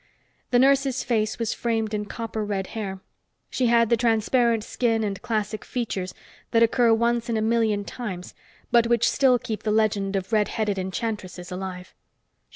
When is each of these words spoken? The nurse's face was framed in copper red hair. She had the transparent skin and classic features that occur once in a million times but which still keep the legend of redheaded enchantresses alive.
The 0.49 0.57
nurse's 0.57 1.03
face 1.03 1.37
was 1.37 1.53
framed 1.53 1.93
in 1.93 2.05
copper 2.05 2.43
red 2.43 2.65
hair. 2.73 3.01
She 3.51 3.67
had 3.67 3.91
the 3.91 3.95
transparent 3.95 4.63
skin 4.63 5.03
and 5.03 5.21
classic 5.21 5.63
features 5.63 6.15
that 6.49 6.63
occur 6.63 6.91
once 6.91 7.29
in 7.29 7.37
a 7.37 7.39
million 7.43 7.85
times 7.85 8.33
but 8.71 8.87
which 8.87 9.07
still 9.07 9.37
keep 9.37 9.61
the 9.61 9.69
legend 9.69 10.15
of 10.15 10.33
redheaded 10.33 10.79
enchantresses 10.79 11.51
alive. 11.51 11.93